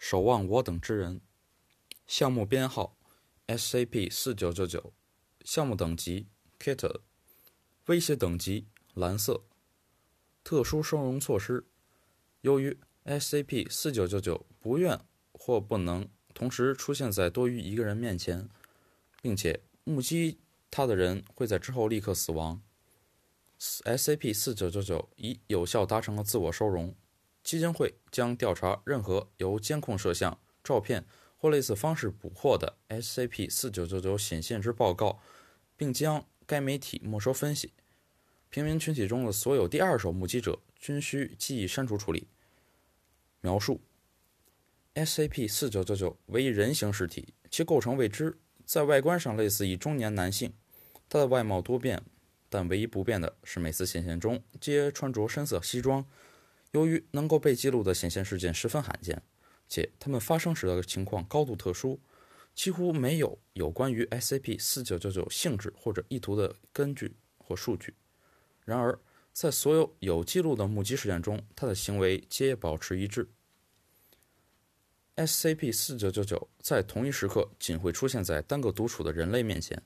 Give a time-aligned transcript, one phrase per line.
[0.00, 1.20] 守望我等之人。
[2.06, 2.96] 项目编号
[3.46, 4.94] ：SCP 四九九九。
[5.44, 6.26] 项目等级
[6.58, 7.00] ：Kit。
[7.84, 9.44] 威胁等级：蓝色。
[10.42, 11.66] 特殊收容措施：
[12.40, 14.98] 由于 SCP 四九九九不愿
[15.32, 18.48] 或不能同时出现在多于一个人面前，
[19.20, 20.38] 并且目击
[20.70, 22.62] 他的人会在之后立刻死亡。
[23.58, 26.94] SCP 四九九九已有效达成了自我收容。
[27.42, 31.04] 基金会将调查任何由监控摄像、照片
[31.36, 35.20] 或类似方式捕获的 SCP 四九九九显现之报告，
[35.76, 37.72] 并将该媒体没收分析。
[38.50, 42.26] 平民群体中的所有第二手目击者均需记忆删除处理。
[43.40, 43.80] 描述
[44.94, 50.52] ：SCP 四九九九为一人形尸体，其构成未知，在外观上类似一中年男性。
[51.08, 52.02] 他的外貌多变，
[52.48, 56.04] 但唯一不变的是每次显现中皆穿着深色西装。
[56.72, 59.22] 由于能够被记录的显现事件十分罕见，
[59.68, 62.00] 且它们发生时的情况高度特殊，
[62.54, 67.94] 几乎没有有关于 SCP-4999 性质或者意图的根据或数据。
[68.64, 68.98] 然而，
[69.32, 73.28] 在所有有记录的目击事件中，它的行为皆保持一致。
[75.16, 79.82] SCP-4999 在同一时刻仅会出现在单个独处的人类面前。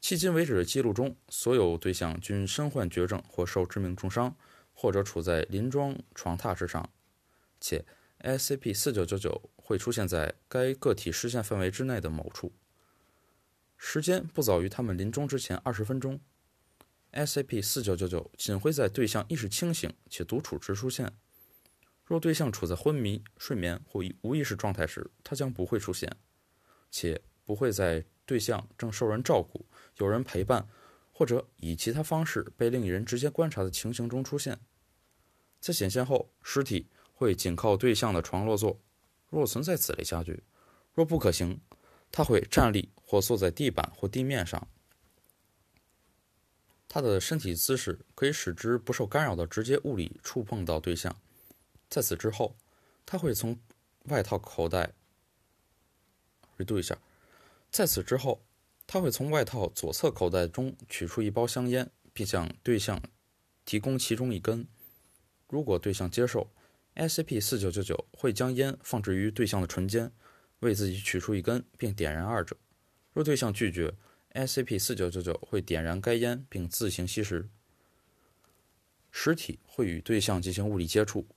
[0.00, 4.36] 迄今为止的记录中，所有对象均身患绝症或受致命重伤。
[4.82, 6.90] 或者处在临终床榻之上，
[7.60, 7.84] 且
[8.18, 12.50] SCP-4999 会出现在该个体视线范围之内的某处，
[13.76, 16.18] 时间不早于他们临终之前二十分钟。
[17.12, 21.12] SCP-4999 仅会在对象意识清醒且独处时出现，
[22.04, 26.10] 若对象处在昏迷、睡眠或无意识状态时，它将不会出现，
[26.90, 29.64] 且不会在对象正受人照顾、
[29.98, 30.68] 有人陪伴。
[31.14, 34.58] 或者以其他方式被另一人直接观察的情形中出现，
[35.62, 38.80] 在显现后，尸体会紧靠对象的床落座。
[39.30, 40.42] 若存在此类家具，
[40.92, 41.60] 若不可行，
[42.10, 44.66] 他会站立或坐在地板或地面上。
[46.88, 51.16] 他的身体姿势可以使之不受干扰的直接物理触碰到对象。
[51.88, 52.56] 在此之后，
[53.06, 53.58] 他会从
[54.06, 54.92] 外套口袋。
[56.58, 56.98] redo 一下，
[57.70, 58.42] 在此之后。
[58.84, 63.00] 他会从外套左侧口袋中取出一包香烟，并向对象
[63.64, 64.66] 提供其中一根。
[65.52, 66.50] 如果对象接受
[66.94, 70.10] ，SCP-4999 会将烟放置于对象的唇间，
[70.60, 72.56] 为自己取出一根并点燃二者。
[73.12, 73.94] 若对象拒绝
[74.32, 77.50] ，SCP-4999 会点燃该烟并自行吸食。
[79.10, 81.28] 实体会与对象进行物理接触，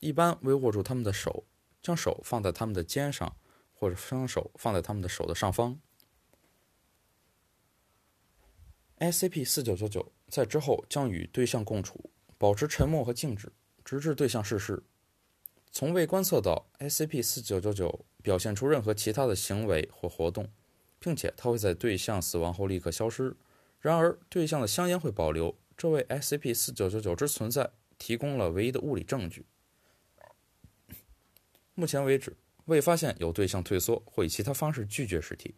[0.00, 1.46] 一般为握住他们的手，
[1.80, 3.34] 将手放在他们的肩上，
[3.72, 5.80] 或者双手放在他们的手的上方。
[8.98, 13.50] SCP-4999 在之后将与对象共处，保持沉默和静止，
[13.84, 14.82] 直至对象逝世。
[15.70, 20.50] 从未观测到 SCP-4999 表现出任何其他的行为或活动，
[20.98, 23.34] 并且它会在对象死亡后立刻消失。
[23.80, 29.46] 然而，对象的香烟会保留，这为 SCP-4999 之存在提供了唯一的物理证据。
[31.74, 35.54] 目前为止，未发现有对象退缩或以其他方式拒绝尸体，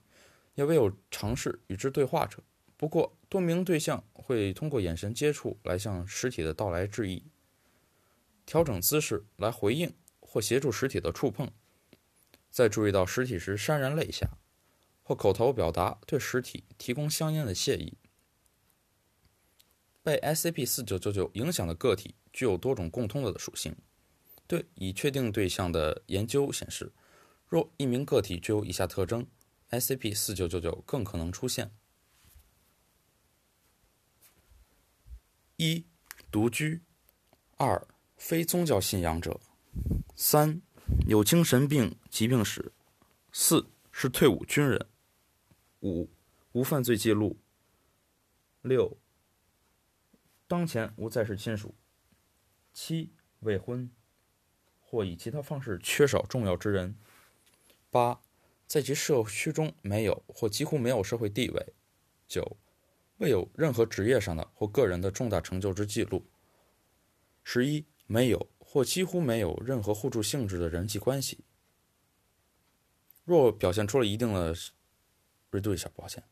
[0.54, 2.42] 也未有尝试与之对话者。
[2.76, 7.24] 不过，多名对象会通过眼神接触来向实体的到来致意，
[8.46, 11.50] 调整姿势来回应或协助实体的触碰，
[12.50, 14.38] 在注意到实体时潸然泪下，
[15.02, 17.98] 或口头表达对实体提供相应的谢意。
[20.02, 23.76] 被 SCP-4999 影响的个体具有多种共通的属性。
[24.46, 26.92] 对已确定对象的研究显示，
[27.48, 29.26] 若一名个体具有以下特征
[29.70, 31.74] ，SCP-4999 更可能出现。
[35.56, 35.86] 一、
[36.30, 36.80] 独居；
[37.56, 39.40] 二、非宗教信仰者；
[40.16, 40.60] 三、
[41.06, 42.72] 有精神病疾病史；
[43.32, 44.78] 四、是退伍军人；
[45.80, 46.08] 五、
[46.52, 47.36] 无犯罪记录；
[48.62, 48.96] 六、
[50.46, 51.74] 当前无在世亲属；
[52.72, 53.90] 七、未婚
[54.80, 56.94] 或以其他方式缺少重要之人；
[57.90, 58.20] 八、
[58.66, 61.60] 在其社区中没有或几乎没有社会地位；
[62.26, 62.56] 九。
[63.18, 66.26] 未有任何职业上的或个人的重大成就之记录。
[67.44, 71.44] 十一，没有或几乎没有任何互助性质的人际关系。
[73.24, 74.54] 若表现出了一定的
[75.50, 76.22] ，redo 一下，抱歉。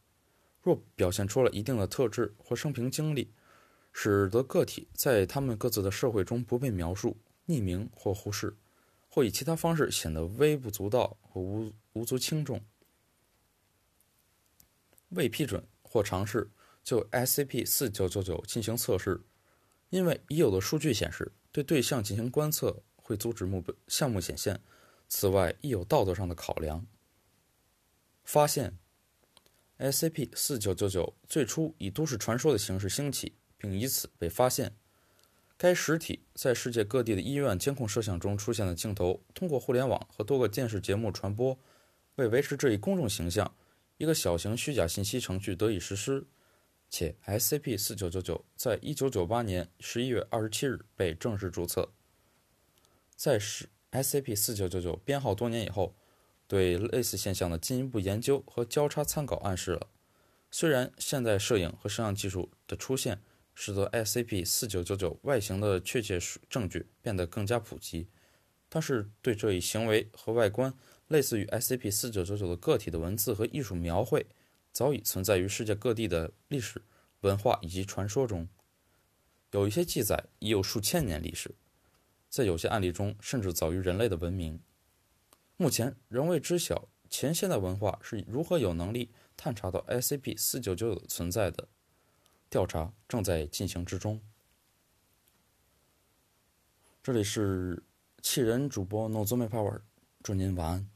[0.61, 3.33] 若表现出了一定的特质或生平经历，
[3.93, 7.17] 使得个体在他们各自的社会中不被描述、
[7.47, 8.57] 匿名或忽视，
[9.09, 12.61] 或以其他方式显得微不足道或无无足轻重。
[15.09, 16.51] 未批准或尝试。
[16.85, 19.21] 就 SCP-4999 进行测试，
[19.91, 24.61] 因为已有的数据显示，对对象进行观测会阻止目标项目显现，
[25.07, 26.87] 此外，亦有道德上的考量。
[28.25, 28.79] 发现
[29.79, 34.75] ：SCP-4999 最初以都市传说的形式兴起，并以此被发现。
[35.59, 41.59] 该实体在世界各地的医院监控摄像中出现的镜头，通过互联网和多个电视节目传播。
[42.17, 43.55] 为维持这一公众形象，
[43.97, 46.27] 一个小型虚假信息程序得以实施。
[46.93, 51.89] 且 SCP-4999 在1998年11月27日被正式注册。
[53.17, 55.97] 在使 SCP-4999 编号多年以后，
[56.47, 59.89] 对类似现象的进一步研究和交叉参考暗示了，
[60.51, 63.23] 虽然现代摄影和摄像技术的出现。
[63.55, 66.19] 使得 SCP-4999 外形的确切
[66.49, 68.09] 证据变得更加普及，
[68.71, 70.73] 但是对这一行为和外观
[71.09, 74.25] 类似于 SCP-4999 的个体的文字和艺术描绘，
[74.73, 76.83] 早已存在于世界各地的历史、
[77.21, 78.49] 文化以及传说中。
[79.51, 81.55] 有一些记载已有数千年历史，
[82.31, 84.61] 在有些案例中甚至早于人类的文明。
[85.59, 91.69] 目前仍未知晓前现代文化是如何有能力探查到 SCP-4999 存在的。
[92.49, 94.21] 调查正在进行之中。
[97.03, 97.83] 这里是
[98.23, 99.83] 气人主播 Nozomi Power，
[100.23, 100.92] 祝您晚安。